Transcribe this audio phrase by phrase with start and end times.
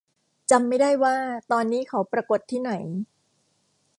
[0.51, 1.15] จำไม่ได้ว่า
[1.51, 2.71] ตอนนี้เขาปรากฏที่ไหน